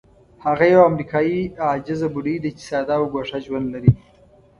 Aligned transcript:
هغه 0.45 0.65
یوه 0.73 0.85
امریکایي 0.91 1.39
عاجزه 1.67 2.07
بوډۍ 2.13 2.35
ده 2.43 2.49
چې 2.57 2.63
ساده 2.69 2.93
او 2.99 3.03
ګوښه 3.13 3.37
ژوند 3.45 3.67
لري. 3.73 3.91